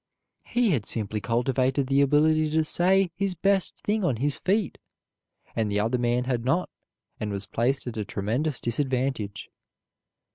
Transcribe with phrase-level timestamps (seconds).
[0.47, 4.79] He had simply cultivated the ability to say his best thing on his feet,
[5.55, 6.71] and the other man had not,
[7.19, 9.51] and was placed at a tremendous disadvantage.